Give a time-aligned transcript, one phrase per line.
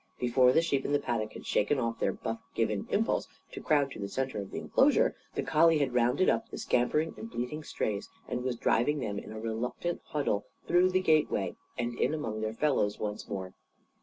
[0.17, 3.91] Before the sheep in the paddock had shaken off their Buff given impulse to crowd
[3.91, 7.63] to the centre of the enclosure, the collie had rounded up the scampering and bleating
[7.63, 12.41] strays and was driving them in a reluctant huddle through the gateway and in among
[12.41, 13.53] their fellows once more.